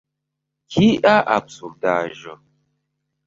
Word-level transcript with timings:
Kia 0.75 1.11
absurdaĵo! 1.35 2.35